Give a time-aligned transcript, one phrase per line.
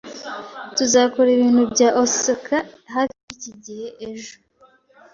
[0.77, 2.57] Tuzakora ibintu bya Osaka
[2.93, 4.35] hafi yiki gihe ejo